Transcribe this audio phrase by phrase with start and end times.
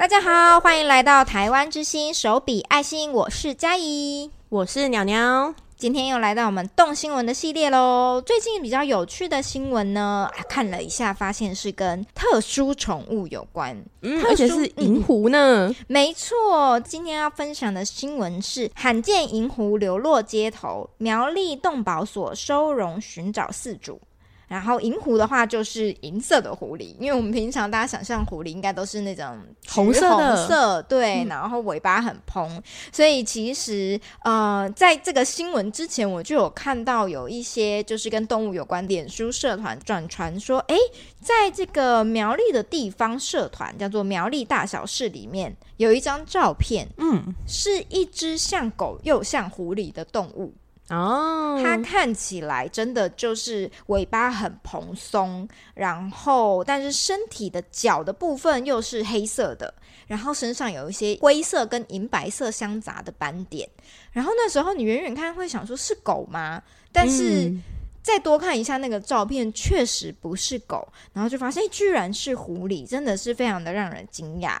[0.00, 5.54] 大家好，欢迎来到台湾之星手笔爱心，我是佳怡，我是鸟鸟。
[5.76, 8.22] 今天又来到我们动新闻的系列喽。
[8.24, 15.68] 最近比较有趣的新闻呢，看了一下，发现是跟特殊宠物有关，嗯，而且是银狐呢。
[15.68, 24.00] 嗯，没错，今天要分享的新闻是罕见银狐流落街头，苗栗动保所收容寻找饲主。
[24.50, 29.38] 然后银狐的话就是银色的狐狸，因为我们平常大家想象狐狸应该都是那种
[29.68, 40.76] 红色的，红色，对，然后尾巴很蓬，所以其实呃，在这个新闻之前，我就有看到有一些就是跟动物有关脸书社团转传说，哎，
[41.22, 50.52] 在这个苗栗的地方社团叫做苗栗大小事里面有一张照片，嗯，是一只像狗又像狐狸的动物。
[50.90, 59.72] 哦，它看起来真的就是尾巴很蓬松，然后但是身体的脚的部分又是黑色的，
[60.08, 63.68] 然后身上有一些灰色跟银白色相杂的斑点。
[64.10, 66.60] 然后那时候你远远看会想说是狗吗？
[66.90, 67.54] 但是
[68.02, 74.58] 再多看一下那个照片，确实不是狗，然后就发现居然是狐狸，真的是非常的让人惊讶。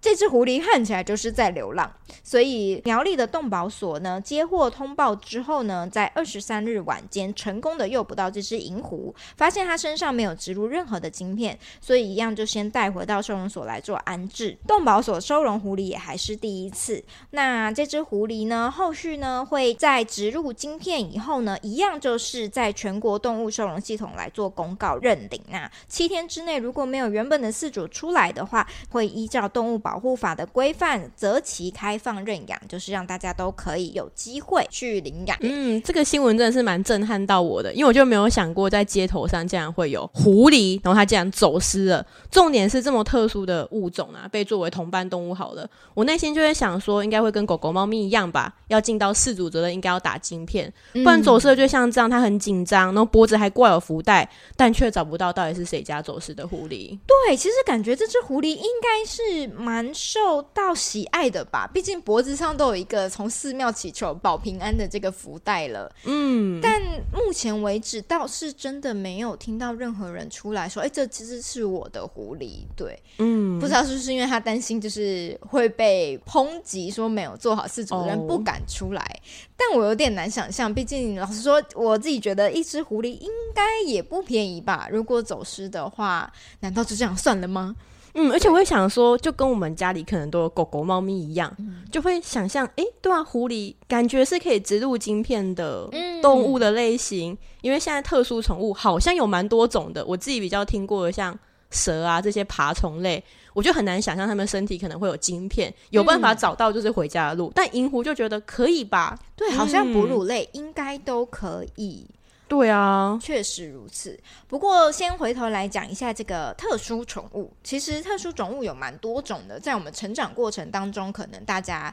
[0.00, 1.90] 这只狐狸看起来就是在流浪，
[2.22, 14.56] 所以苗栗的动保所呢，接获通报之后呢，在二十三日晚间成功的诱捕到这只银狐，发现它身上没有植入任何的晶片，所以一样就先带回到收容所来做安置。
[14.66, 25.42] 动保所收容狐狸也还是第一次，那这只狐狸呢，后续呢会在植入晶片以后呢，一样就是在全国动物收容系统来做公告认领。
[25.48, 35.34] 那七天之内如果没有原本的饲主出来的话，会依照动物保保护法的规范，择期开放认养，就是让大家都可以有机会去领养。
[35.40, 42.04] 嗯，这个新闻真的是蛮震撼到我的，因为我就没有想过在街头上竟然会有狐狸，然后它竟然走失了。
[42.30, 54.28] 重点是这么特殊的物种啊，被作为同伴动物好了，我内心就会想说，应该会跟狗狗、猫咪一样吧，要尽到饲主责任，应该要打晶片，不然走失了就像这样，它很紧张，然后脖子还挂有福袋，
[54.58, 56.98] 但却找不到到底是谁家走失的狐狸。
[57.06, 59.75] 对，其实感觉这只狐狸应该是蛮。
[59.94, 65.90] 受到喜爱的吧，毕竟脖子上都有一个从寺庙祈求保平安的这个福袋了。
[66.04, 66.80] 嗯，但
[67.12, 79.02] 目前为止倒是真的没有听到任何人出来说：“哎、欸，这其实是我的狐狸。”对，嗯，不知道是不是因为他担心就是会被抨击，说没有做好事主人不敢出来。
[79.02, 79.20] 哦、
[79.56, 84.88] 但我有点难想象，毕竟老实说，我自己觉得一只狐狸应该也不便宜吧？
[84.90, 87.74] 如果走失的话，难道就这样算了吗？
[88.18, 95.86] 嗯，而且我会想说，就跟我们家里可能都有狗狗、猫咪一样，嗯、就会想象，哎，对啊，狐狸感觉是可以植入晶片的
[96.22, 100.02] 动物的类型，嗯、因为现在特殊宠物好像有蛮多种的。
[100.06, 101.38] 我自己比较听过的，像
[101.70, 103.22] 蛇啊这些爬虫类，
[103.52, 107.48] 我就很难想象它们身体可能会有晶片，有办法找到就是回家的路。
[107.48, 109.18] 嗯、但银狐就觉得可以吧？
[109.36, 112.06] 对，好像哺乳类应该都可以。
[112.48, 114.18] 对啊，确实如此。
[114.46, 117.52] 不过，先回头来讲一下这个特殊宠物。
[117.64, 121.92] 其实，特殊宠物有蛮多种的，在我们成长过程当中，可能大家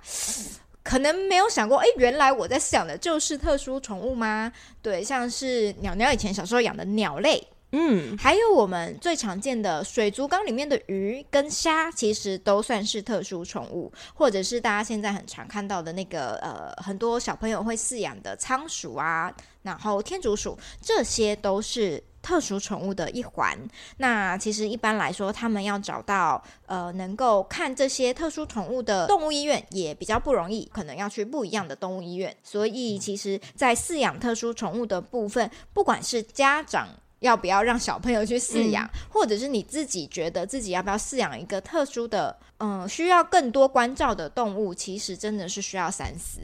[0.84, 4.54] 可能没有想过，哎，原来我在饲养的就是特殊宠物吗？
[4.82, 7.48] 对，像是鸟鸟以前小时候养的鸟类。
[7.76, 23.58] 嗯，还有我们最常见的水族缸里面的鱼跟虾，其实都算是特殊宠物，或者是大家现在很常看到的那个呃，很多小朋友会饲养的仓鼠啊，然后天竺鼠，这些都是特殊宠物的一环。
[23.98, 32.36] 那其实一般来说，他们要找到呃能够看这些特殊宠物的动物医院也比较不容易，可能要去不一样的动物医院。
[32.44, 36.88] 所以其实，在饲养特殊宠物的部分，不管是家长。
[37.24, 46.42] 要不要让小朋友去饲养，嗯、或者是你自己觉得自己要不要饲养一个特殊的，嗯，需要更多关照的动物，其实真的是需要三思。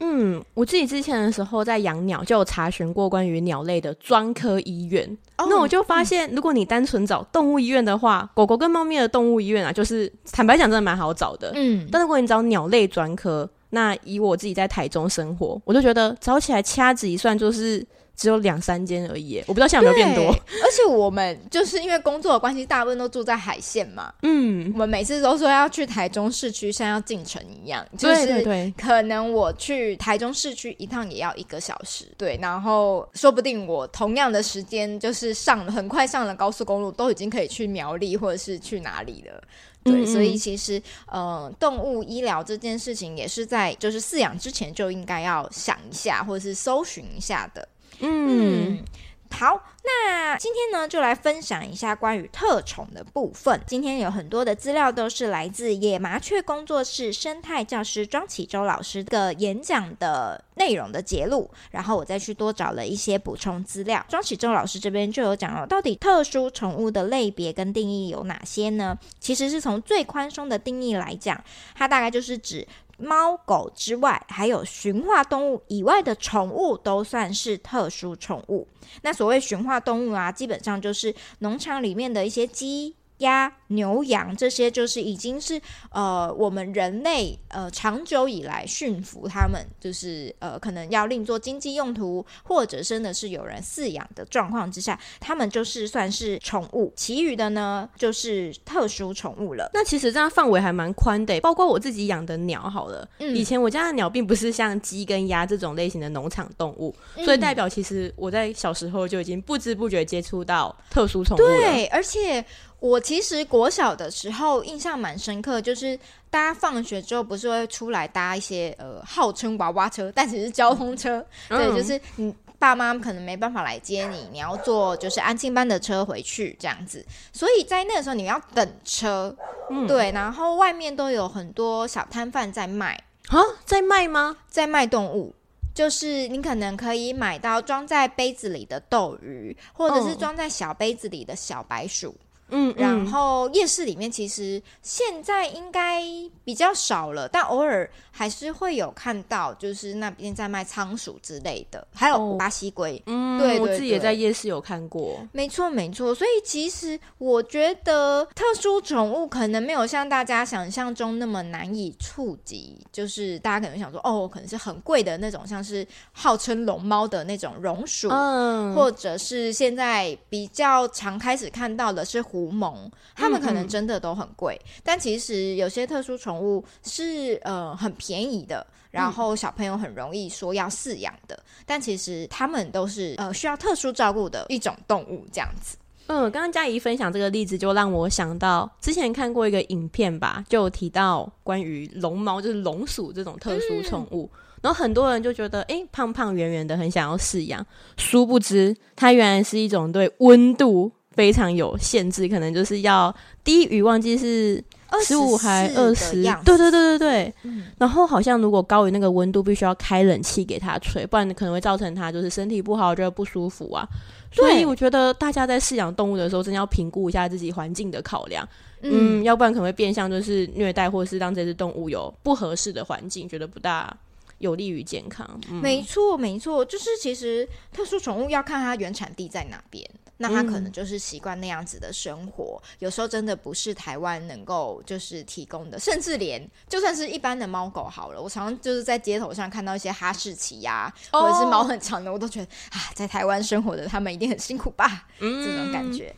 [0.00, 5.06] 嗯，我自己之前的时候在养鸟，就有查询过关于鸟类的专科医院。
[5.36, 11.52] 哦、那我就发现，如果你单纯找动物医院的话，嗯、狗狗跟猫咪的动物医院啊，就是坦白讲，真的蛮好找的。
[11.54, 17.86] 嗯，但如果你找鸟类专科，那以我自己在台中生活，我就觉得找起来掐指一算就是。
[18.20, 20.30] 只有两三间而已，我不知道现在有没有变多。
[20.30, 24.12] 而且我们就是因为工作的关系，大部分都住在海线嘛。
[24.20, 27.82] 嗯，我们每次都说要去台中市区，像要进城一样。
[27.96, 28.44] 就是
[28.76, 32.12] 可能我去台中市区一趟也要一个小时。
[32.18, 39.42] 对，然后说不定我同样的时间，就是上很快上了高速公路，都已经可以去苗栗或者是去哪里了。
[39.82, 47.66] 对，所以其实呃，动物医疗这件事情也是在就是饲养之前就应该要想一下，或者是搜寻一下的。
[47.98, 48.82] 嗯，
[49.30, 53.60] 好，那今天呢，就来分享一下关于特宠的部分。
[53.66, 64.04] 今天有很多的资料都是来自野麻雀工作室生态教师庄启洲老师的演讲的内容的节录，然后我再去多找了一些补充资料。
[64.08, 68.98] 庄启洲老师这边就有讲了，到底特殊宠物的类别跟定义有哪些呢？
[69.18, 71.42] 其实是从最宽松的定义来讲，
[71.74, 72.66] 它大概就是指。
[73.00, 78.68] 猫狗之外，还有驯化动物以外的宠物都算是特殊宠物。
[79.02, 82.96] 那所谓驯化动物啊，基本上就是农场里面的一些鸡。
[83.20, 85.58] 鸭、牛、羊这些就是已经是
[85.90, 96.92] 呃我们人类呃长久以来驯服它们，就是呃可能要另做经济用途，或者真的是有人饲养的状况之下，它们就是算是宠物。
[96.96, 99.70] 其余的呢就是特殊宠物了。
[99.72, 103.08] 那其实这样范围还蛮宽的，包括我自己养的鸟好了。
[103.18, 111.46] 嗯，以前我家的鸟并不是像鸡跟鸭这种类型的农场动物，嗯，所以代表其实我在小时候就已经不知不觉接触到特殊宠物了。
[111.46, 112.44] 对，而且。
[112.80, 115.98] 我其实国小的时候印象蛮深刻，就是
[116.30, 129.34] 大家放学之后不是会出来搭一些呃号称娃娃车，但其实是交通车，嗯、 对，就是你爸妈可能没办法来接你，你要坐就是安亲班的车回去这样子，所以在那个时候你要等车，
[129.70, 132.98] 嗯、对，然后外面都有很多小摊贩在卖。
[133.28, 134.36] 啊，在卖吗？
[134.48, 135.32] 在卖动物，
[135.72, 142.12] 就是你可能可以买到装在杯子里的斗鱼，或者是装在小杯子里的小白鼠。
[142.50, 146.02] 嗯，然后夜市里面其实现在应该
[146.44, 152.96] 比较少了，但偶尔还是会有看到，就是那边在卖仓鼠之类的，还有巴西龟。
[152.98, 155.26] 哦、嗯，对，对，对，我自己也在夜市有看过。
[155.32, 156.14] 没错，没错。
[156.14, 172.39] 所以其实我觉得特殊宠物可能没有像大家想象中那么难以触及，就是大家可能想说，哦，可能是很贵的那种，像是号称龙猫的那种绒鼠，嗯，或者是现在比较常开始看到的是虎。
[172.40, 172.74] 狐獴，
[173.14, 185.76] 他们可能真的都很贵，但其实有些特殊宠物是呃很便宜的，然后小朋友很容易说要饲养的，嗯，但其实他们都是呃需要特殊照顾的一种动物，这样子。
[186.06, 197.64] 嗯，刚刚佳怡分享这个例子，就让我想到之前看过一个影片吧，就提到关于龙猫，就是龙鼠这种特殊宠物，嗯，然后很多人就觉得，哎，胖胖圆圆的，很想要饲养，
[197.98, 200.90] 殊不知它原来是一种对温度。
[201.20, 203.14] 非常有限制，可能就是要
[203.44, 204.64] 低于忘记是
[205.06, 207.34] 十五还二十，对对对对对。
[207.42, 213.86] 嗯、然后好像如果高于那个温度，必须要开冷气给它吹，不然可能会造成它就是身体不好，觉得不舒服啊。
[214.32, 218.48] 所以我觉得大家在饲养动物的时候，真的要评估一下自己环境的考量，
[218.80, 223.94] 嗯，嗯，要不然可能会变相就是虐待，或者是让这只动物有不合适的环境，觉得不大
[224.38, 225.28] 有利于健康。
[225.50, 229.86] 嗯、没错没错，就是其实特殊宠物要看它原产地在哪边。
[230.22, 246.14] 那他可能就是习惯那样子的生活，嗯，有时候真的不是台湾能够就是提供的，甚至连就算是一般的猫狗好了，我常常就是在街头上看到一些哈士奇呀，啊，或者是毛很长的，我都觉得啊，在台湾生活的他们一定很辛苦吧，嗯，这种感觉。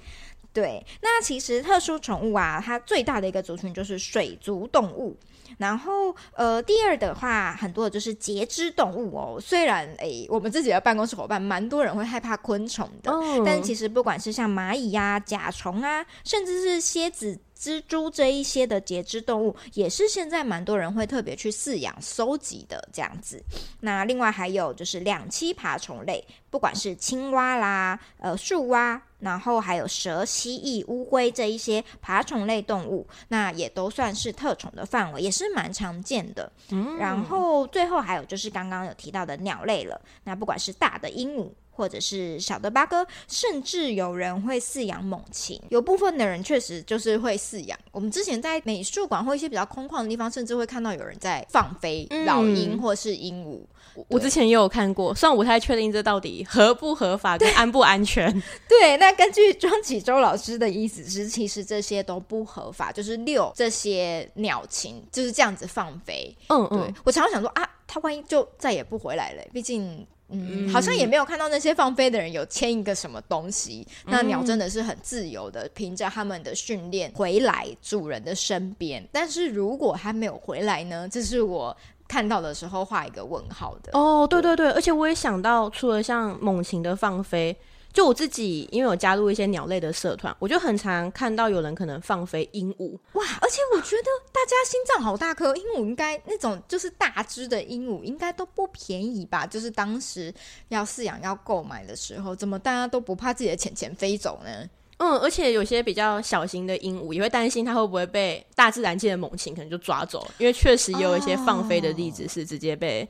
[0.52, 5.16] 对，那其实特殊宠物啊，它最大的一个族群就是水族动物。
[5.58, 9.38] 然后，呃，第二的话，很多的就是节肢动物哦。
[9.40, 17.38] 虽然，诶，我们自己的办公室伙伴蛮多人会害怕昆虫的，哦、但其实不管是像蚂蚁呀、啊、甲虫啊，甚至是蝎子。
[17.62, 23.40] 蜘蛛这一些的节肢动物，也是现在蛮多人会特别去饲养、收集的这样子。
[23.78, 36.50] 那另外还有就是两栖爬虫类，不管是青蛙啦、呃树蛙，然后还有蛇、蜥蜴、乌龟这一些爬虫类动物，那也都算是特宠的范围，也是蛮常见的。
[36.70, 41.48] 嗯，然后最后还有就是刚刚有提到的鸟类了，那不管是大的鹦鹉。
[41.72, 45.60] 或者是小的八哥，甚至有人会饲养猛禽。
[45.70, 47.78] 有部分的人确实就是会饲养。
[47.90, 53.60] 我们之前在美术馆或一些比较空旷的地方，甚至会看到有人在放飞老鹰或是鹦鹉。
[53.94, 58.30] 嗯、我之前也有看过，虽然我不太确定这到底合不合法跟安不安全。
[58.68, 66.34] 对， 对，那根据庄启洲老师的意思是，其实这些都不合法，就是遛这些鸟禽就是这样子放飞。
[66.48, 70.06] 嗯嗯，对，我常常想说啊，他万一就再也不回来了，毕竟。
[70.28, 73.86] 嗯，好像也没有看到那些放飞的人有牵一个什么东西。
[74.06, 79.06] 嗯、那鸟真的是很自由的，凭着他们的训练回来主人的身边。
[79.12, 81.08] 但是如果还没有回来呢？
[81.08, 81.76] 这是我
[82.08, 83.90] 看到的时候画一个问号的。
[83.98, 87.56] 哦，对对对，而且我也想到，除了像猛禽的放飞。
[87.92, 92.98] 就我自己，因为我加入一些鸟类的社团，我就很常看到有人可能放飞鹦鹉。
[93.12, 93.24] 哇！
[93.40, 99.46] 而且我觉得大家心脏好大颗，鹦鹉应该那种就是大只的鹦鹉，应该都不便宜吧？
[99.46, 100.32] 就是当时
[100.68, 104.66] 要饲养、要购买的时候，怎么大家都不怕自己的钱钱飞走呢？
[104.96, 113.06] 嗯，而且有些比较小型的鹦鹉也会担心它会不会被大自然界的猛禽可能就抓走，因为确实也有一些放飞的例子是直接被。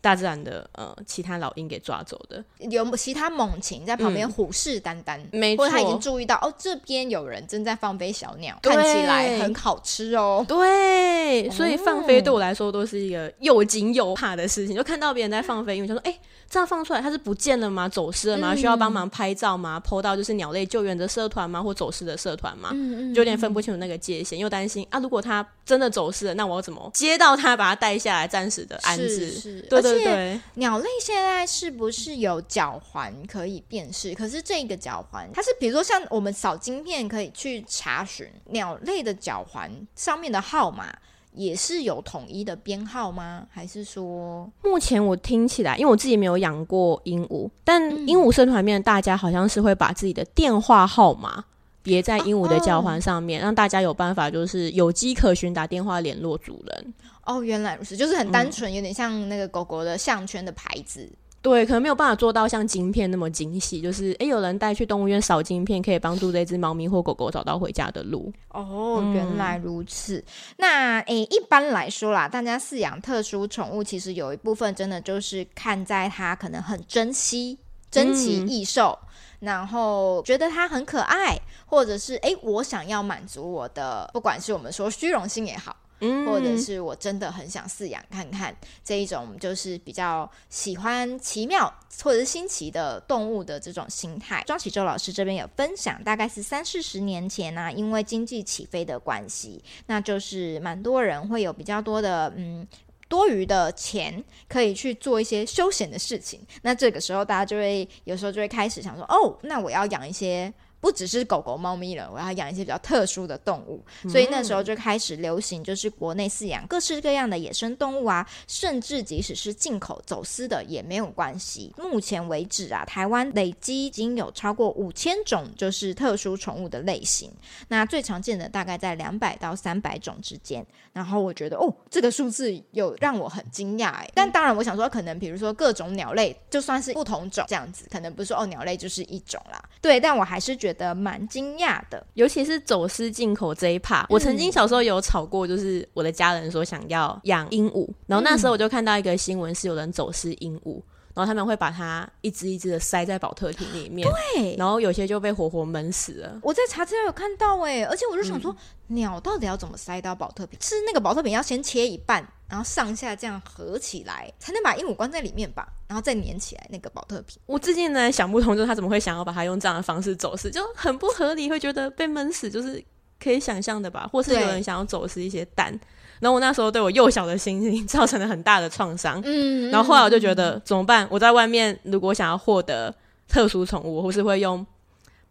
[0.00, 10.44] 大自然的呃，其他老鹰给抓走的，有其他猛禽在旁边虎视眈眈，没错，或者他已经注意到哦，这边有人正在放飞小鸟，看起来很好吃哦。
[10.46, 14.76] 对，所以放飞对我来说都是一个又惊又怕的事情。
[14.76, 16.16] 就看到别人在放飞，因为他说：“哎，
[16.48, 17.88] 这样放出来，它是不见了吗？
[17.88, 18.54] 走失了吗？
[18.54, 21.60] 需要帮忙拍照吗？PO 到就是鸟类救援的社团吗？
[21.60, 22.70] 或走失的社团吗？
[23.12, 29.64] 就有点分不清楚那个界限，又担心啊，如果它真的走失了，那我要怎么接到它，把它带下来，暂时的安置？
[29.68, 29.82] 对。
[29.82, 34.14] 对对，鸟类现在是不是有脚环可以辨识？
[34.14, 40.86] 可是这个脚环，它是比如说像我们扫晶片可以去查询鸟类的脚环上面的号码，
[41.32, 43.46] 也是有统一的编号吗？
[43.50, 51.44] 还是说，目前我听起来，因为我自己没有养过鹦鹉，但鹦鹉社团里面大家好像是会把自己的电话号码
[51.88, 56.94] 别在鹦鹉的脚环上面，让大家有办法就是有机可循，打电话联络主人。
[57.24, 61.10] 哦，原来如此，就是很单纯，嗯、有点像那个狗狗的项圈的牌子。
[61.40, 68.32] 对，可能没有办法做到像晶片那么精细，就是诶，有人带去动物园扫晶片，可以帮助这只猫咪或狗狗找到回家的路。
[68.48, 70.18] 哦，原来如此。
[70.18, 70.24] 嗯、
[70.58, 77.56] 那诶，一般来说啦，大家饲养特殊宠物，其实有一部分真的就是看在它可能很珍惜、
[77.88, 79.07] 珍奇异兽，嗯、
[79.40, 85.76] 然后觉得它很可爱，或者是诶，我想要满足我的，不管是我们说虚荣心也好。
[86.24, 91.68] 或者是我真的很想饲养看看这一种，就是比较喜欢奇妙
[92.04, 94.40] 或者是新奇的动物的这种心态。
[94.46, 102.64] 庄启舟老师这边有分享，大概是三四十年前呢、啊，因为经济起飞的关系，那就是蛮多人会有比较多的嗯
[103.08, 106.40] 多余的钱，可以去做一些休闲的事情。
[106.62, 110.52] 那这个时候大家就会有时候就会开始想说，哦，那我要养一些。
[110.80, 121.74] 不只是狗狗、猫咪了，我要养一些比较特殊的动物，嗯、所以那时候就开始流行，就是国内饲养各式各样的野生动物啊，甚至即使是进口走私的也没有关系。
[121.76, 127.32] 目前为止啊，台湾累积已经有超过五千种就是特殊宠物的类型，
[127.66, 130.64] 那最常见的大概在两百到三百种之间。
[130.92, 140.67] 然后我觉得哦，这个数字有让我很惊讶哎，但当然我想说，可能比如说各种鸟类就算是不同种这样子，可能不是说哦鸟类就是一种啦，对，但我还是觉得。
[140.68, 144.04] 觉得蛮惊讶的，尤其是走私进口这一 part。
[144.10, 150.82] 我曾经小时候有吵过，就是我的家人说想要养鹦鹉，然后那时候我就看到一个新闻，是有人走私鹦鹉，
[151.18, 156.38] 然后他们会把它一只一只的塞在保特瓶里面，对，然后有些就被活活闷死了。
[156.44, 158.52] 我在查资料有看到哎，而且我就想说，
[158.86, 160.56] 嗯、鸟到底要怎么塞到保特瓶？
[160.62, 165.66] 是那个保特瓶要先切一半，然后上下这样合起来，才能把鹦鹉关在里面吧？
[165.88, 172.80] 然后再粘起来那个保特瓶，我最近呢想不通，就是他怎么会想要把它用这样的方式走私，就很不合理，会觉得被闷死，就是
[173.18, 174.08] 可以想象的吧？
[174.12, 175.80] 或是有人想要走私一些蛋，对
[176.20, 179.20] 然后我那时候对我幼小的心灵造成了很大的创伤。
[179.24, 181.06] 嗯，然后后来我就觉得、嗯、怎么办？
[181.10, 182.94] 我在外面如果想要获得
[183.28, 184.64] 特殊宠物，或是会用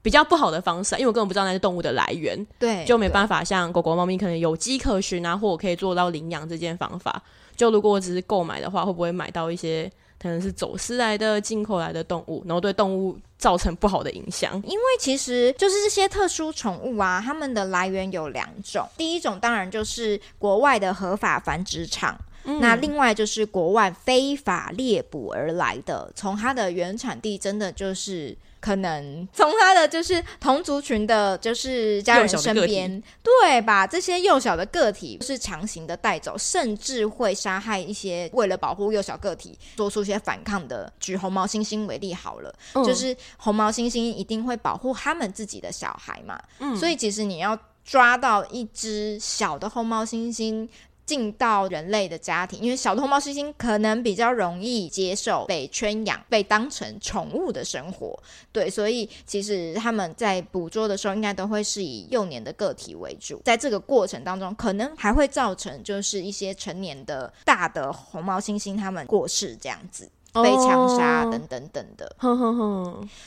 [0.01, 7.22] 比较不好的方式，因为我根本不知道那些动物的来源，对，就没办法像狗狗、猫咪可能有迹可循啊，或我可以做到领养这件方法。
[7.56, 9.91] 就如果我只是购买的话，会不会买到一些？
[10.20, 14.53] 可能是走私来的、进口来的动物，然后对动物造成不好的影响。
[14.65, 18.88] 因为其实就是这些特殊宠物啊，它们的来源有两种。
[18.98, 28.35] 第一种当然就是国外的合法繁殖场，嗯、那另外就是国外非法猎捕而来的，从它的原产地真的就是。
[28.59, 40.91] 可能从它的就是同族群的，就是家人身边，对，把这些幼小的个体是强行的带走，甚至会杀害一些为了保护幼小个体做出一些反抗的。
[40.99, 50.67] 举红毛猩猩为例好了，嗯、就是红毛猩猩一定会保护他们自己的小孩嘛，嗯、所以其实你要抓到一只小的红毛猩猩。
[51.07, 58.21] 进到人类的家庭，因为小的红毛猩猩可能比较容易接受被圈养、被当成宠物的生活，
[58.51, 63.41] 对，所以其实他们在捕捉的时候，应该都会是以幼年的个体为主。
[63.45, 70.11] 在这个过程当中，可能还会造成就是一些成年的大的红毛猩猩他们过世这样子。
[70.33, 72.15] 被枪杀等等等的，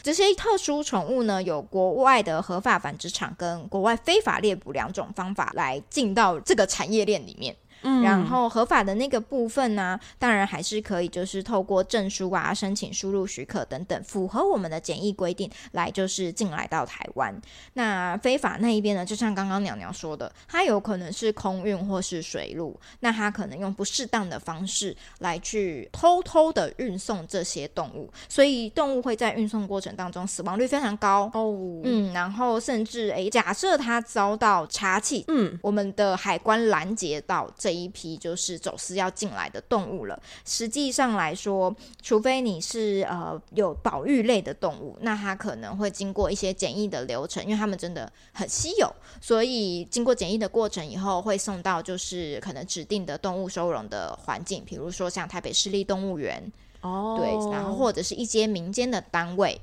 [0.00, 7.56] 这些特殊宠物呢，有国外的合法繁殖场跟国外非法猎捕两种方法来进到这个产业链里面。
[7.82, 17.34] 嗯，然后合法的那个部分呢，当然还是可以，就是透过证书啊、申请输入许可等等，符合我们的检疫规定来，就是进来到台湾。
[17.74, 31.80] 那非法那一边呢，就像刚刚鸟鸟说的，它有可能是空运或是水路，那它可能用不适当的方式来去偷偷的运送这些动物，所以动物会在运送过程当中死亡率非常高哦。
[31.84, 40.20] 嗯，然后甚至诶，假设它遭到查缉，嗯，我们的海关拦截到这一批就是走私要进来的动物了。
[40.44, 59.60] 实际上来说，除非你是呃有保育类的动物，那它可能会经过一些检疫的流程，因为它们真的很稀有，所以经过检疫的过程以后，会送到就是可能指定的动物收容的环境，比如说像台北市立动物园哦，对，然后或者是一些民间的单位。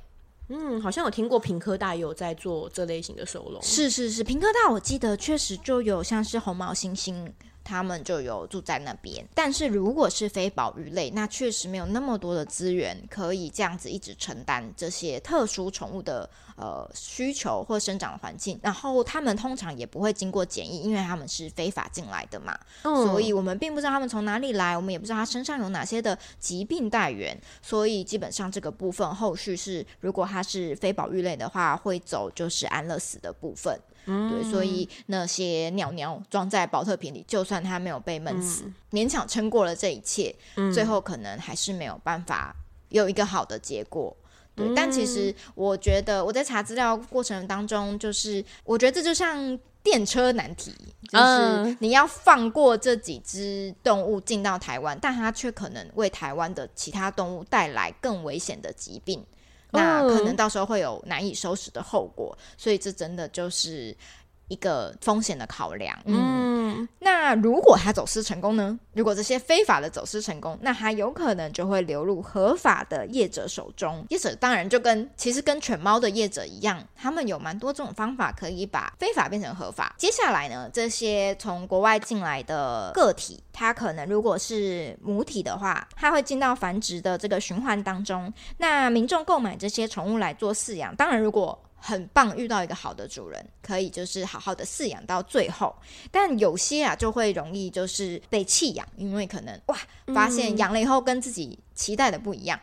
[0.50, 3.62] 嗯，好像有听过平科大有在做这类型的收容。
[3.62, 7.30] 是是是，平科大我记得确实就有像是红毛猩猩。
[7.68, 18.58] 他们就有住在那边，但是如果是非保育类，那确实没有那么多的资源可以这样子一直承担这些特殊宠物的呃需求或生长环境。
[18.64, 27.38] 然后他们通常也不会经过检疫，因为他们是非法进来的嘛，嗯、所以我们并不知道他们从哪里来，我们也不知道他身上有哪些的疾病带源。
[27.62, 33.78] 所以基本上这个部分后续是，如果他是非保育类的话，会走就是安乐死的部分。
[34.08, 42.56] 嗯、对，所以那些鸟鸟装在保特瓶里，就算它没有被闷死，嗯、勉强撑过了这一切，嗯、最后可能还是没有办法
[42.90, 44.16] 有一个好的结果。
[44.56, 50.74] 对，嗯、但其实我觉得我在查资料过程当中，就是我觉得这就像电车难题，
[51.10, 59.24] 就是你要放过这几只动物进到台湾，但它却可能为台湾的其他动物带来更危险的疾病。
[59.72, 63.96] 那可能到时候会有难以收拾的后果，所以这真的就是
[64.48, 65.98] 一个风险的考量。
[66.06, 66.57] 嗯，
[67.00, 68.80] 那如果他走私成功呢？
[68.94, 74.04] 如果这些非法的走私成功，那他有可能就会流入合法的业者手中。
[74.10, 79.96] 业者当然就跟其实跟犬猫的业者一样，他们有蛮多种方法可以把非法变成合法。
[79.98, 88.34] 接下来呢，这些从国外进来的个体，它可能如果是母体的话，它会进到繁殖的这个循环当中。
[88.58, 91.58] 那民众购买这些宠物来做饲养，当然如果
[91.88, 95.74] 很棒，遇到一个好的主人，可以就是好好的饲养到最后。
[96.12, 99.78] 但有些啊，就会容易就是被弃养，因为可能哇，
[100.14, 102.60] 发现养了以后跟自己期待的不一样。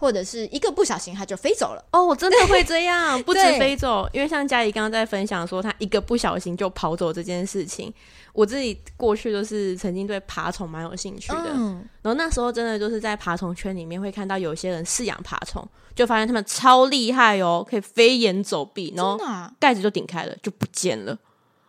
[0.00, 1.84] 或者是一个不小心，它就飞走了。
[1.90, 7.92] 哦，我真的会这样， 不止飞走，因为像佳怡刚刚在分享说，他一个不小心就跑走这件事情，
[8.32, 19.18] 我自己过去都是曾经对爬虫蛮有兴趣的，嗯、然后那时候真的就是在爬虫圈里面会看到有些人饲养爬虫，就发现他们超厉害哦，可以飞檐走壁，然后
[19.58, 21.18] 盖子就顶开了，就不见了。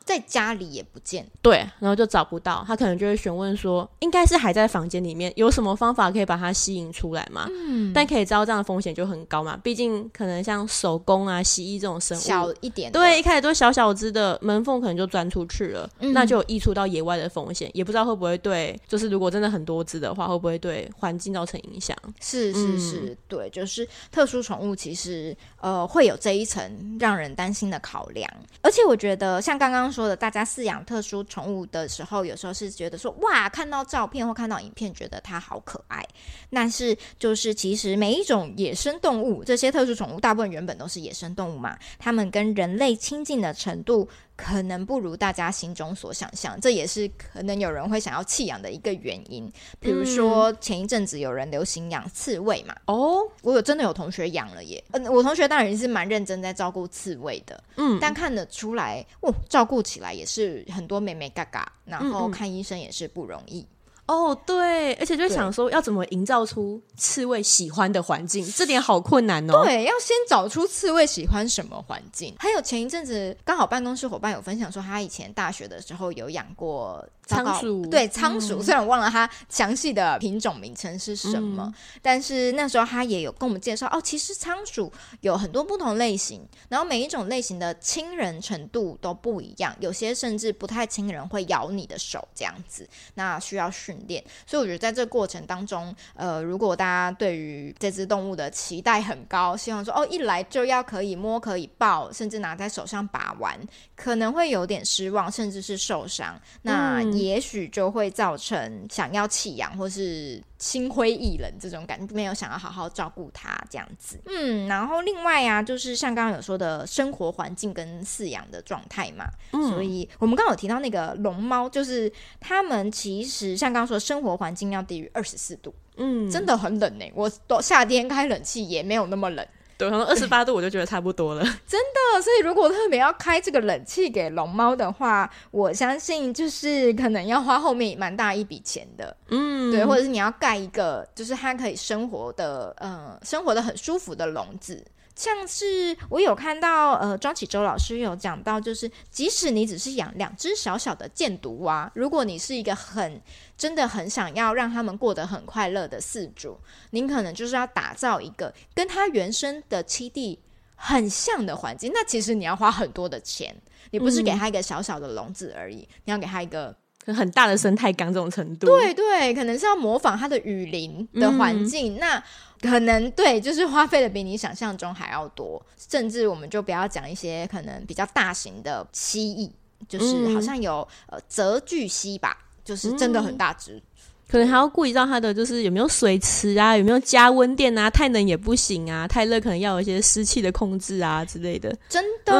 [0.05, 7.47] 在家里也不见，对，然后就找不到，他可能就会询问说，应该是还在房间里面，有什么方法可以把它吸引出来吗？
[7.47, 21.95] 嗯，但可以知道这样的风险就很高嘛，毕竟可能像手工啊、蜥蜴这种生物小一点，对，一开始都小小只的门缝可能就钻出去了，嗯、那就有溢出到野外的风险，也不知道会不会对，就是如果真的很多只的话，会不会对环境造成影响？
[22.19, 28.27] 是是是，嗯、对，就是特殊宠物其实呃会有这一层让人担心的考量，
[28.63, 29.98] 而且我觉得像刚刚说。
[29.99, 36.01] 说的，大家饲养特殊宠物的时候，有时候是觉得说哇，看到照片或看到影片，觉得它好可爱。
[36.49, 44.07] 但是就是其实每一种野生动物，这些特殊宠物大部分原本都是野生动物嘛，它们跟人类亲近的程度。
[44.41, 49.51] 可能不如大家心中所想象，这也是可能有人会想要弃养的一个原因。
[49.79, 54.81] 比如说前一阵子有人流行养刺猬嘛，哦，我有真的有同学养了耶。
[54.91, 63.67] 嗯，我同学当然是蛮认真在照顾刺猬的，嗯，但看得出来，哦，照顾起来也是很多美美嘎嘎，然后看医生也是不容易。
[64.09, 69.61] 哦，对，而且就想说要怎么营造出刺猬喜欢的环境，这点好困难哦。
[69.63, 72.35] 对，要先找出刺猬喜欢什么环境。
[72.39, 77.07] 还有前一阵子刚好办公室伙伴有分享说，他以前大学的时候有养过。
[77.29, 77.85] 仓鼠。
[77.85, 94.23] 对仓鼠，嗯、虽然我忘了它详细的品种名称是什么，嗯、但是那时候他也有跟我们介绍哦，其实仓鼠有很多不同类型，然后每一种类型的亲人程度都不一样，有些甚至不太亲人会咬你的手这样子，那需要训练。
[94.47, 103.59] 所以我觉得在这个过程当中，呃，如果大家对于这只动物的期待很高，希望说哦一来就要可以摸可以抱，甚至拿在手上把玩，
[103.95, 106.39] 可能会有点失望，甚至是受伤。
[106.63, 114.19] 那、嗯也许就会造成想要弃养或是心灰意冷这种感觉，没有想要好好照顾它这样子。
[114.25, 127.13] 嗯，然后另外呀、啊，就是像刚刚有说的生活环境跟饲养的状态嘛，嗯、所以我们刚刚有提到那个龙猫，就是它们其实像刚刚说的生活环境要低于二十四度，嗯，真的很冷呢、欸。
[127.15, 129.45] 我都夏天开冷气也没有那么冷。
[129.79, 131.41] 对，可能二十八度我就觉得差不多了。
[131.65, 139.15] 真的，所以如果特别要开这个冷气给龙猫的话，我相信就是可能要花后面蛮大一笔钱的。
[139.29, 144.85] 嗯，对，或者是你要盖一个，就是它可以生活的，呃，生活的很舒服的笼子。
[145.19, 153.21] 像是我有看到，呃，庄启周老师有讲到，就是即使你只是养两只小小的箭毒蛙，如果你是一个很
[153.57, 156.57] 真的很想要让他们过得很快乐的饲主，
[156.91, 160.39] 您可能就是要打造一个跟他原生的栖地
[160.73, 161.91] 很像的环境。
[161.93, 163.53] 那其实你要花很多的钱，
[163.91, 166.73] 你不是给他一个小小的笼子而已，你要给他一个
[167.13, 168.67] 很大的生态缸这种程度。
[168.67, 171.95] 对对，可能是要模仿它的雨林的环境。
[171.95, 172.23] 嗯、那
[172.61, 179.49] 可能对，就是花费的比你想象中还要多，甚至我们就不要讲一些可能比较大型的蜥蜴，
[179.87, 183.81] 就是好像有、嗯、呃泽巨蜥吧，就是真的很大只、嗯，
[184.29, 191.75] 可能还要顾及到它的就是有没有水池啊，有没有加温垫啊，太冷也不行啊，太热可能要有一些湿气的控制啊之类的。
[191.89, 192.33] 真的，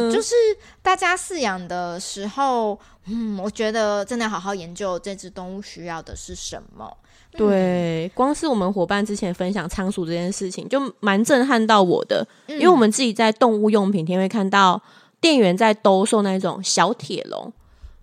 [0.00, 0.34] 嗯、就是
[0.82, 6.92] 大家饲养的时候，嗯，我觉得真的好好研究这只动物需要的是什么。
[7.30, 12.26] 对，光是我们伙伴之前分享仓鼠这件事情，就蛮震撼到我的。
[12.48, 14.82] 嗯、因为我们自己在动物用品店会看到
[15.20, 17.52] 店员在兜售那种小铁笼，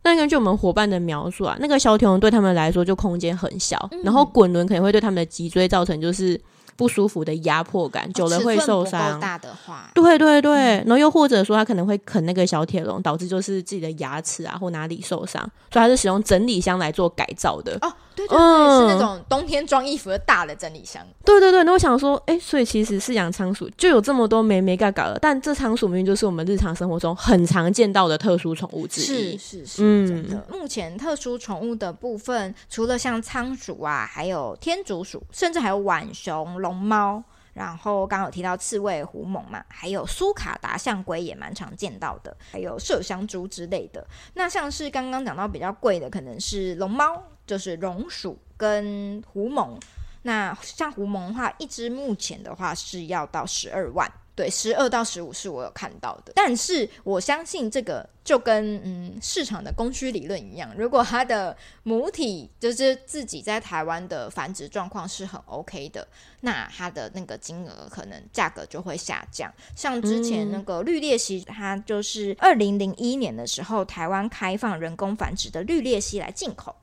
[0.05, 6.39] 那根据我们伙伴的描述啊，那个小铁笼对他们来说就空间很小，嗯、然后滚轮可能会对他们的脊椎造成就是。
[6.77, 9.17] 不舒服的压迫感，久了会受伤。
[9.17, 15.41] 大的话，对对对，然后又或者说他可能会啃那个小铁笼，导致就是自己的牙齿啊或哪里受伤，
[15.71, 17.77] 所以他是使用整理箱来做改造的。
[17.79, 21.05] 哦，对对对，嗯、是那种冬天装衣服的大的整理箱。
[21.23, 29.37] 对对对，那我想说，哎，所以其实是养仓鼠就有这么多没没嘎嘎了，但这仓鼠明明就是我们日常生活中很常见到的特殊宠物之一。
[29.37, 30.45] 是是是，嗯、真的。
[30.49, 36.55] 目前特殊宠物的部分，除了像仓鼠啊，还有天竺鼠，甚至还有浣熊。
[36.55, 37.21] 龙猫，
[37.53, 44.05] 然后刚刚有提到刺猬、狐獴嘛，还有苏卡达象龟也蛮常见到的，还有麝香猪之类的。
[44.35, 49.79] 那像是刚刚讲到比较贵的，可能是龙猫，就是榕鼠跟狐獴。
[50.21, 54.11] 那像狐獴的话，一只目前的话是要到十二万。
[54.35, 66.05] 对，十二到十五是我有看到的，但是我相信这个就跟嗯市场的供需理论一样，如果它的母体就是自己在台湾的繁殖状况是很 OK 的，
[66.41, 69.49] 那它的那个金额可能价格就会下降。
[69.73, 76.75] 像之前那个绿鬣蜥，它就是二零零一年的时候，台湾开放人工繁殖的绿鬣蜥来进口，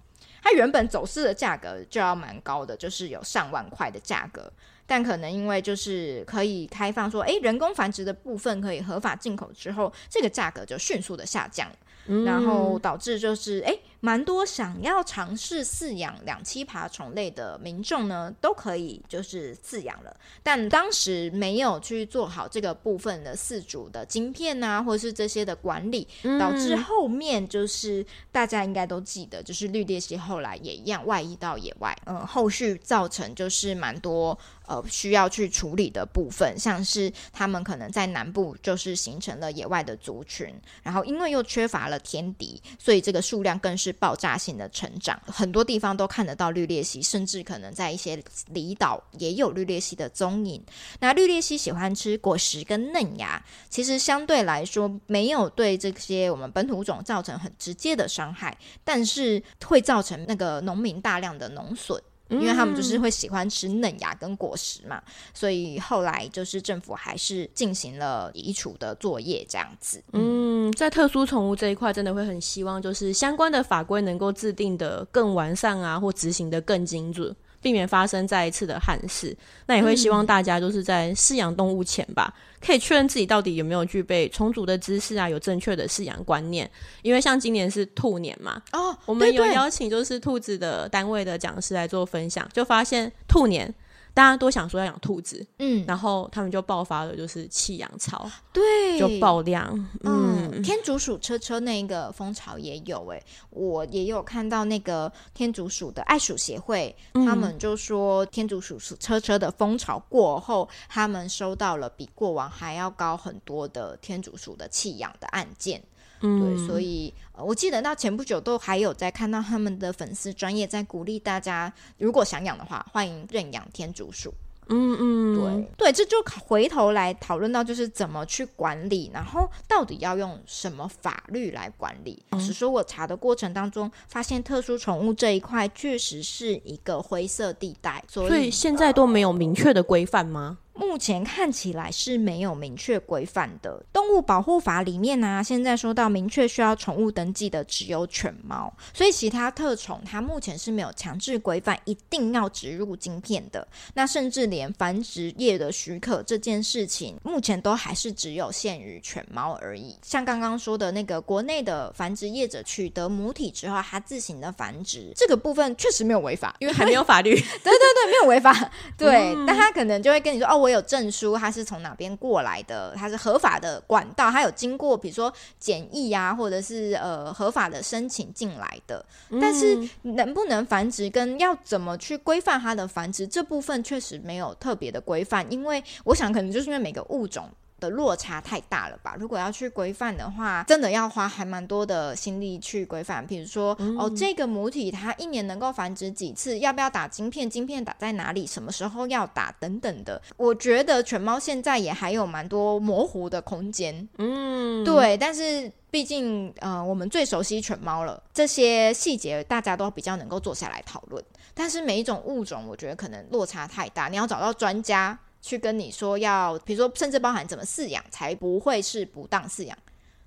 [0.42, 4.52] 它原本走私的价格就要蛮高的，就是有上万块的价格。
[4.84, 11.70] 但可能因为就是可以开放说，诶，人工繁殖的部分可以合法进口之后，这个价格就迅速的下降，
[12.06, 13.76] 嗯、然后导致就是哎。
[14.04, 20.12] 蛮多想要尝试饲养两栖爬虫类的民众呢，都可以就是饲养了，
[20.42, 26.08] 但当时没有去做好这个部分的饲主的晶片啊，或者是这些的管理，
[26.40, 34.36] 导致后面就是大家应该都记得，就是绿鬣蜥后来也一样外溢到野外，嗯，后续造成就是蛮多
[34.66, 43.92] 呃需要去处理的部分，像是他们可能在南部就是形成了野外的族群，然后因为又缺乏了天敌，所以这个数量更是。
[44.02, 50.60] 爆炸性的成长，很多地方都看得到绿鬣蜥，甚至可能在一些离岛也有绿鬣蜥的踪影。
[50.98, 62.02] 那绿鬣蜥喜欢吃果实跟嫩芽，其实相对来说没有对这些我们本土种造成很直接的伤害，但是会造成那个农民大量的农损。
[62.32, 65.02] 因为他们就是会喜欢吃嫩芽跟果实嘛，
[65.34, 70.02] 所以后来就是政府还是进行了移除的作业这样子。
[70.12, 77.34] 嗯，在特殊宠物这一块，真的会很希望就是相关的法规能够制定的更完善啊，或执行的更精准。
[77.62, 79.34] 避免发生再一次的憾事，
[79.66, 86.68] 那也会希望大家就是在饲养动物前吧，嗯、可以确认自己到底有没有具备充足的知识啊，有正确的饲养观念。
[87.02, 93.72] 因为像今年是兔年嘛，哦，我们有邀请就是兔子的单位的讲师来做分享，就发现兔年。
[94.14, 99.72] 大家都想说要养兔子，嗯，然后他们就爆发了，就是弃养潮，对，就爆量，
[100.02, 115.82] 嗯，嗯天竺鼠车车那个风潮也有诶、欸，我也有看到那个天竺鼠的爱鼠协会，嗯、他们就说天竺鼠车车的风潮过后，他们收到了比过往还要高很多的天竺鼠的弃养的案件。
[116.22, 124.32] 嗯，对，所以我记得到前不久都还有在看到他们的粉丝专业在鼓励大家，如果想养的话，欢迎认养天竺鼠。
[124.68, 125.36] 嗯嗯，
[125.76, 132.22] 对对，这就回头来讨论到就是怎么去管理，然后到底要用什么法律来管理。
[132.30, 140.58] 老实说，我查的过程当中发现，特殊宠物这一块确实是一个灰色地带，所以，所以现在都没有明确的规范吗？
[140.74, 143.84] 目前看起来是没有明确规范的。
[143.92, 153.66] 动物保护法里面呢、啊，现在说到明确需要宠物登记的只有犬猫，所以其他特宠它目前是没有强制规范一定要植入晶片的。
[153.94, 159.94] 那甚至连繁殖业的许可这件事情，目前都还是只有限于犬猫而已。
[160.02, 167.34] 像刚刚说的那个国内的繁殖业者取得母体之后，它自行的繁殖这个部分确实没有违法，因为还没有法律。
[167.36, 168.70] 对对对，没有违法。
[168.96, 170.61] 对，嗯、但他可能就会跟你说哦。
[170.62, 172.94] 我有证书，它是从哪边过来的？
[172.96, 179.04] 它是合法的管道，它有经过，比如说检疫啊，或者是呃合法的申请进来的。
[179.40, 185.44] 但是能不能繁殖，跟要怎么去规范它的繁殖这部分，确实没有特别的规范。
[185.50, 187.50] 因为我想，可能就是因为每个物种。
[187.82, 189.16] 的落差太大了吧？
[189.18, 193.26] 如果要去规范的话，真的要花还蛮多的心力去规范。
[193.26, 196.60] 比如说，嗯、哦，这个母体它一年能够繁殖几次？
[196.60, 197.50] 要不要打晶片？
[197.50, 198.46] 晶片打在哪里？
[198.46, 199.52] 什么时候要打？
[199.58, 200.22] 等等的。
[200.36, 204.08] 我觉得犬猫现在也还有蛮多模糊的空间。
[204.18, 205.16] 嗯，对。
[205.16, 211.22] 但是毕竟，呃，我们最熟悉犬猫了，这些细节大家都比较能够坐下来讨论。
[211.54, 215.18] 但是每一种物种，我觉得可能落差太大，你要找到专家。
[215.42, 219.76] 去跟你说要，比如说，甚至包含怎么饲养才不会是不当饲养，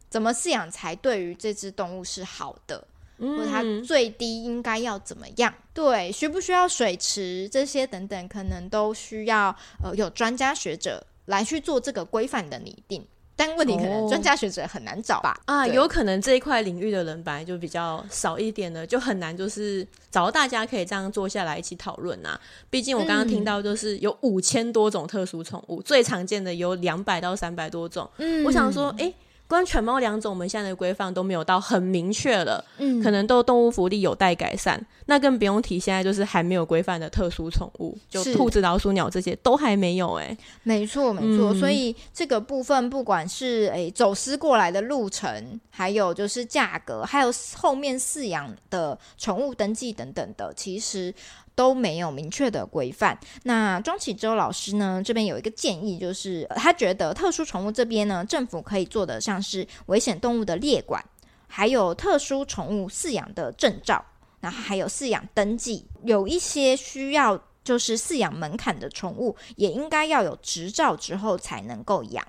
[0.09, 2.85] 怎么饲养才对于这只动物是好的，
[3.17, 5.51] 嗯、或者它最低应该要怎么样？
[5.73, 13.07] 对，需不需要水池这些等等，可能都需要呃有专家学者来去做这个规范的拟定。
[13.35, 15.37] 但问题可能专家学者很难找吧？
[15.45, 22.39] 啊，有可能这一块领域的人本来就比较少一点的，就很难就是找到大家可以这样坐下来一起讨论啊。
[22.69, 28.09] 毕竟我刚刚听到就是有五千多种特殊宠物，嗯、最常见的有两百到三百多种。
[28.17, 29.15] 嗯，我想说，哎、欸。
[29.47, 34.83] 关于犬猫两种，我们现在的规范都没有到很明确了，嗯，可能都动物福利有待改善。
[35.05, 40.37] 那更不用提现在就是还没有规范的特殊宠物，就兔子、老鼠、鸟这些都还没有哎、欸。
[40.63, 41.53] 没错，没错。
[41.53, 51.13] 嗯、所以这个部分，不管是诶、欸、走私过来的路程，还有就是价格，还有后面饲养的宠物登记等等的，其实。
[51.55, 53.17] 都没有明确的规范。
[53.43, 61.03] 那庄启洲老师呢，这边有一个建议，就是他觉得特殊宠物这边呢，政府可以做的像是危险动物的列管，
[61.47, 64.03] 还有特殊宠物饲养的证照，
[64.41, 72.25] 然后还有饲养登记，有一些需要就是饲养门槛的宠物，也应该要有执照之后才能够养。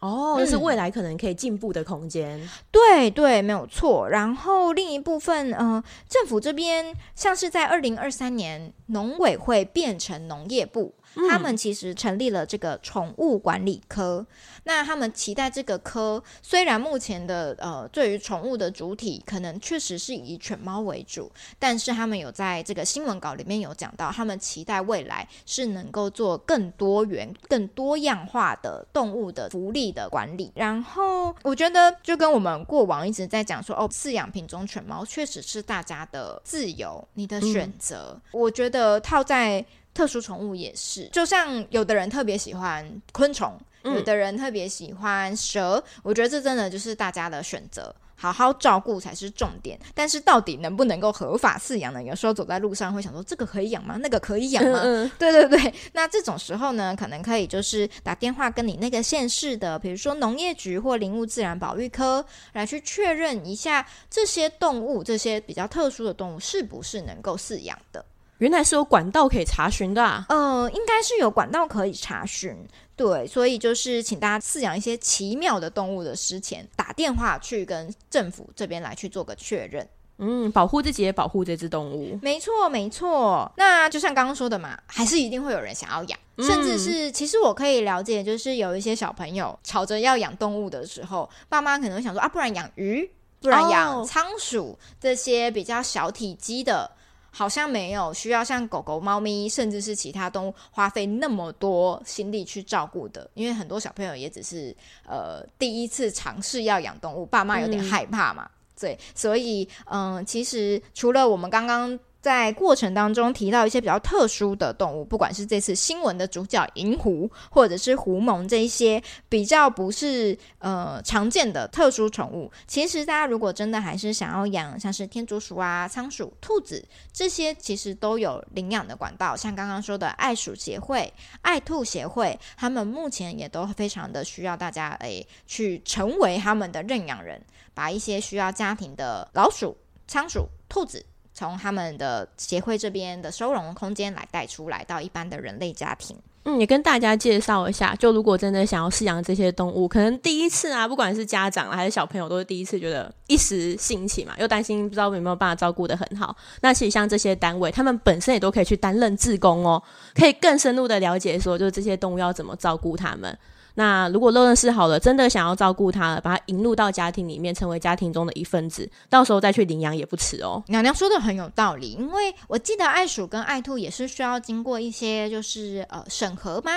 [0.00, 2.38] 哦，这是未来可能可以进步的空间。
[2.40, 4.08] 嗯、对对，没有错。
[4.08, 10.94] 然后另一部分，呃，政府这边像是在二零二三年，农委会变成农业部。
[11.30, 14.26] 他们其实成立了这个宠物管理科，
[14.64, 30.52] 那他们期待这个科虽然目前的呃对于宠物的主体可能确实是以犬猫为主，但是他们有在这个新闻稿里面有讲到，他们期待未来是能够做更多元、更多样化的动物的福利的管理。
[30.54, 38.12] 然后我觉得就跟我们过往一直在讲说，哦，饲养品种犬猫确实是大家的自由，你的选择。
[38.14, 39.64] 嗯、我觉得套在。
[39.96, 49.78] 特殊宠物也是，就像有的人特别喜欢昆虫，有的人特别喜欢蛇，嗯、我觉得这真的就是大家的选择，好好照顾才是重点。
[49.94, 52.02] 但是到底能不能够合法饲养呢？
[52.02, 53.96] 有时候走在路上会想说，这个可以养吗？
[54.00, 54.80] 那个可以养吗？
[54.82, 62.24] 嗯嗯对对对， 那这种时候呢，可能可以就是打电话跟你那个县市的，比如说农业局或林务自然保育科
[62.54, 68.04] 来去确认一下这些动物，这些比较特殊的动物是不是能够饲养的。
[68.38, 72.54] 原来是有管道可以查询的啊，呃，应该是有管道可以查询，
[72.94, 83.50] 对，所以就是请大家饲养一些奇妙的动物的之前，打电话去跟政府这边来去做个确认，嗯，保护自己也保护这只动物，没错没错。
[83.56, 96.90] 那就像刚刚说的嘛，还是一定会有人想要养，嗯、甚至是其实我可以了解，就是有一些小朋友吵着要养动物的时候，爸妈可能会想说啊，不然养鱼，不然养仓鼠，哦、这些比较小体积的。
[97.36, 104.74] 好像没有需要像狗狗、猫咪，甚至是其他动物花费那么多心力去照顾的，因为很多小朋友也只是
[105.06, 122.50] 呃第一次尝试要养动物，爸妈有点害怕嘛，嗯、对，所以嗯、呃，其实除了我们刚刚在过程当中提到一些比较特殊的动物，不管是这次新闻的主角银狐，或者是狐獴这一些比较不是呃常见的特殊宠物。
[122.66, 129.36] 其实大家如果真的还是想要养，像是天竺鼠啊、仓鼠、兔子这些，其实都有领养的管道。
[129.36, 137.40] 像刚刚说的爱鼠协会、爱兔协会，他们目前也都非常的需要大家诶去成为他们的认养人，
[137.72, 139.76] 把一些需要家庭的老鼠、
[140.08, 141.06] 仓鼠、兔子。
[141.36, 146.16] 从他们的协会这边的收容空间来带出来到一般的人类家庭。
[146.44, 156.34] 嗯，也跟大家介绍一下，就如果真的想要饲养这些动物，可能第一次啊，不管是家长还是小朋友，都是第一次，觉得一时兴起嘛，又担心不知道有没有办法照顾得很好。
[156.62, 159.82] 那其实像这些单位，他们本身也都可以去担任志工哦，
[160.14, 163.36] 可以更深入的了解说，就是这些动物要怎么照顾他们。
[163.76, 170.60] 那如果乐认识好了，真的想要照顾它了，把它引入到家庭里面，成为家庭中的一份子，到时候再去领养也不迟哦。
[170.66, 176.72] 娘娘说的很有道理，因为我记得爱鼠跟爱兔也是需要经过一些就是呃审核吗？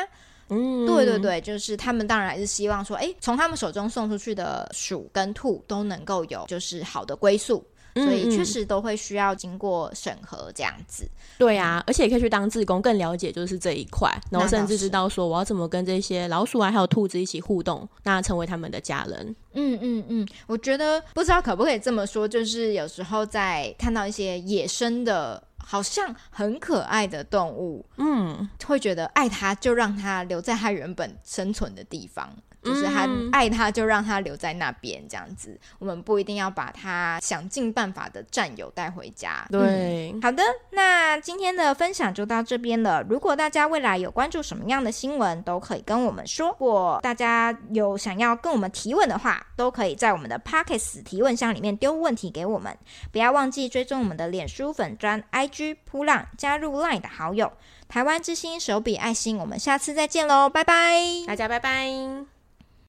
[0.49, 7.63] 嗯，对对对，就是他们当然还是希望说，诶，从他们手中送出去的鼠跟兔都能够有就是好的归宿。
[8.03, 11.09] 所以确实都会需要经过审核这样子，嗯、
[11.39, 19.35] 对啊，而且也可以去当志工，更了解就是这一块，然后甚至知道说我要怎么跟这些老鼠啊还有兔子一起互动，那成为他们的家人。
[19.53, 32.35] 嗯嗯嗯，我觉得不知道可不可以这么说，就是有时候在看到一些野生的，好像很可爱的动物，嗯，会觉得爱它就让它留在它原本生存的地方。
[32.61, 35.59] 就是他爱他，就让他留在那边这样子。
[35.79, 39.45] 我们不一定要把他想尽办法的战友带回家。
[39.49, 43.01] 对、嗯，好的，那今天的分享就到这边了。
[43.09, 46.49] 如果大家未来有关注什么样的新闻，都可以跟我们说。
[46.49, 52.75] 如果大家有想要跟我们提问的话，都可以在我们的 Pocket 提问箱里面丢问题给我们。
[53.11, 57.53] 不要忘记追踪我们的脸书粉专 IG 扑浪，加入 Line 的好友。
[57.87, 62.38] 台湾之星手笔爱心，我们下次再见喽，拜拜，大家拜拜。